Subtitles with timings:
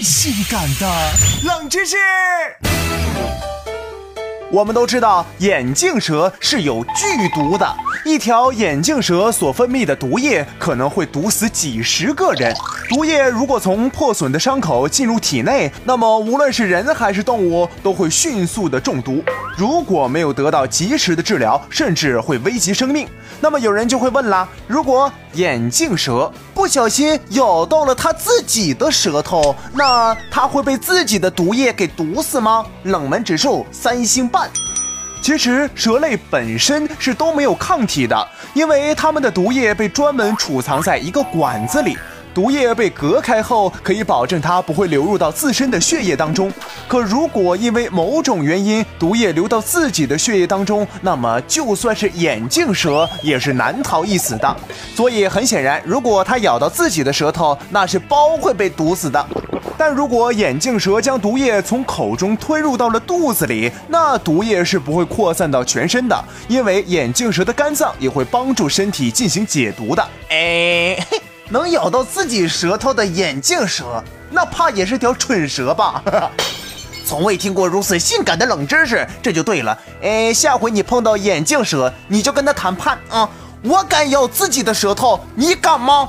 [0.00, 0.86] 性感的
[1.44, 1.96] 冷知识。
[4.50, 7.66] 我们都知道，眼镜蛇是有剧毒的。
[8.04, 12.54] 一条眼镜蛇所分泌的毒液可能会毒死几十个人。
[12.92, 19.24] 毒液如果从破损的伤口进入体内，那么无论是人还是动物都会迅速的中毒。
[19.56, 23.08] 如果没有得到及时的治疗，甚至会危及生命。
[23.40, 32.62] 那么有人就会问啦：如果眼镜蛇不小心咬到了它自己的舌头，那它会被自己的毒液给毒死吗？
[32.82, 34.50] 冷门指数三星半。
[35.22, 41.96] 其实蛇类本身是都没有抗体的，因为它们的毒液被专门储藏在一个管子里。
[42.34, 46.50] 毒液被隔开后，可以保证它不会流入到自身的血液当中。
[46.88, 54.56] 可如果因为某种原因，毒液流到自己的血液当中，那么就算是眼镜蛇也是难逃一死的。
[54.94, 59.26] 所以很显然，如果它咬到自己的舌头，那是包会被毒死的。
[59.76, 70.08] 但如果眼镜蛇将毒液从口中吞入到了肚子里，那毒液是不会扩散到全身的，因为眼镜蛇的肝脏也会帮助身体进行解毒的。
[70.30, 71.21] 哎。
[71.52, 76.02] 能咬到自己舌头的眼镜蛇，那怕也是条蠢蛇吧？
[77.04, 79.78] 从未听过如此性感的冷知识，这就对了。
[80.00, 83.28] 哎，下回你碰到眼镜蛇，你就跟他谈判啊！
[83.62, 86.08] 我敢咬自己的舌头，你敢吗？